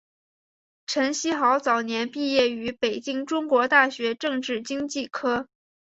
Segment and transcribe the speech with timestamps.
[0.87, 5.47] 陈希豪早年毕业于北京中国大学政治经济科。